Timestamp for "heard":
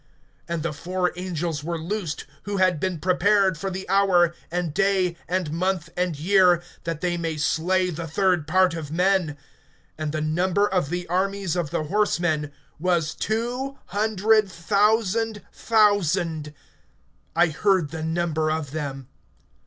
17.49-17.91